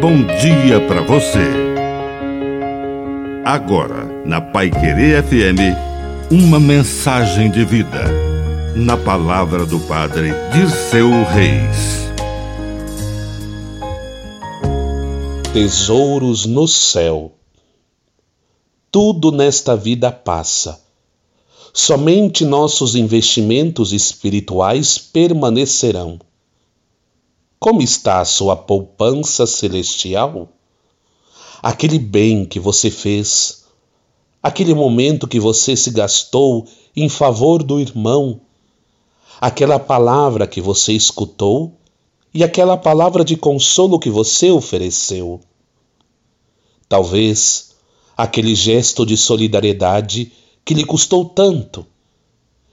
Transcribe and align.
bom 0.00 0.24
dia 0.24 0.80
para 0.88 1.02
você. 1.02 1.44
Agora, 3.44 4.06
na 4.24 4.40
Pai 4.40 4.70
Querer 4.70 5.22
FM, 5.22 5.76
uma 6.30 6.58
mensagem 6.58 7.50
de 7.50 7.66
vida. 7.66 8.06
Na 8.74 8.96
palavra 8.96 9.66
do 9.66 9.78
Padre 9.80 10.30
Dirceu 10.54 11.10
Reis. 11.24 12.08
Tesouros 15.52 16.46
no 16.46 16.66
céu. 16.66 17.32
Tudo 18.90 19.30
nesta 19.30 19.76
vida 19.76 20.10
passa. 20.10 20.80
Somente 21.74 22.46
nossos 22.46 22.94
investimentos 22.94 23.92
espirituais 23.92 24.96
permanecerão. 24.96 26.18
Como 27.60 27.82
está 27.82 28.22
a 28.22 28.24
sua 28.24 28.56
poupança 28.56 29.46
celestial? 29.46 30.48
Aquele 31.62 31.98
bem 31.98 32.46
que 32.46 32.58
você 32.58 32.90
fez, 32.90 33.66
aquele 34.42 34.72
momento 34.72 35.28
que 35.28 35.38
você 35.38 35.76
se 35.76 35.90
gastou 35.90 36.66
em 36.96 37.06
favor 37.10 37.62
do 37.62 37.78
irmão, 37.78 38.40
aquela 39.38 39.78
palavra 39.78 40.46
que 40.46 40.58
você 40.58 40.94
escutou 40.94 41.74
e 42.32 42.42
aquela 42.42 42.78
palavra 42.78 43.22
de 43.22 43.36
consolo 43.36 43.98
que 43.98 44.08
você 44.08 44.50
ofereceu. 44.50 45.38
Talvez 46.88 47.74
aquele 48.16 48.54
gesto 48.54 49.04
de 49.04 49.18
solidariedade 49.18 50.32
que 50.64 50.72
lhe 50.72 50.86
custou 50.86 51.26
tanto 51.26 51.86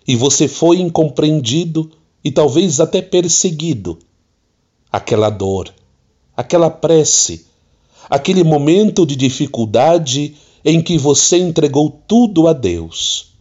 e 0.07 0.15
você 0.15 0.47
foi 0.47 0.79
incompreendido 0.79 1.91
e 2.23 2.31
talvez 2.31 2.79
até 2.79 3.01
perseguido 3.01 3.99
aquela 4.91 5.29
dor, 5.29 5.73
aquela 6.35 6.69
prece, 6.69 7.45
aquele 8.09 8.43
momento 8.43 9.05
de 9.05 9.15
dificuldade 9.15 10.35
em 10.63 10.81
que 10.81 10.97
você 10.97 11.37
entregou 11.37 12.01
tudo 12.07 12.47
a 12.47 12.53
Deus. 12.53 13.33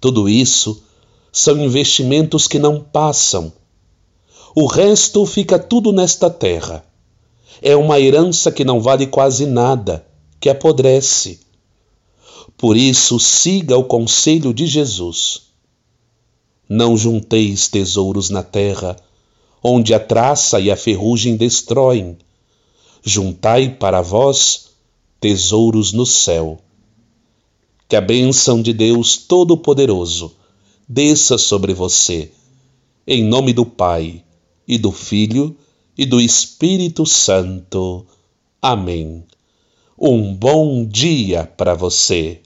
Tudo 0.00 0.28
isso 0.28 0.82
são 1.32 1.58
investimentos 1.62 2.48
que 2.48 2.58
não 2.58 2.80
passam. 2.80 3.52
O 4.54 4.66
resto 4.66 5.24
fica 5.26 5.58
tudo 5.58 5.92
nesta 5.92 6.28
terra. 6.28 6.84
É 7.62 7.76
uma 7.76 8.00
herança 8.00 8.50
que 8.50 8.64
não 8.64 8.80
vale 8.80 9.06
quase 9.06 9.46
nada, 9.46 10.06
que 10.40 10.48
apodrece. 10.48 11.40
Por 12.56 12.76
isso, 12.76 13.18
siga 13.20 13.76
o 13.76 13.84
conselho 13.84 14.52
de 14.52 14.66
Jesus. 14.66 15.42
Não 16.68 16.96
junteis 16.96 17.68
tesouros 17.68 18.30
na 18.30 18.42
terra, 18.42 18.96
onde 19.62 19.92
a 19.94 20.00
traça 20.00 20.60
e 20.60 20.70
a 20.70 20.76
ferrugem 20.76 21.36
destroem. 21.36 22.16
Juntai 23.02 23.70
para 23.70 24.00
vós 24.02 24.70
tesouros 25.20 25.92
no 25.92 26.06
céu. 26.06 26.58
Que 27.88 27.96
a 27.96 28.00
bênção 28.00 28.62
de 28.62 28.72
Deus 28.72 29.16
Todo-Poderoso 29.16 30.34
desça 30.88 31.38
sobre 31.38 31.74
você, 31.74 32.30
em 33.06 33.24
nome 33.24 33.52
do 33.52 33.64
Pai, 33.66 34.22
e 34.66 34.78
do 34.78 34.92
Filho, 34.92 35.56
e 35.96 36.06
do 36.06 36.20
Espírito 36.20 37.04
Santo. 37.04 38.06
Amém. 38.62 39.24
Um 39.98 40.34
bom 40.34 40.84
dia 40.86 41.44
para 41.44 41.74
você. 41.74 42.40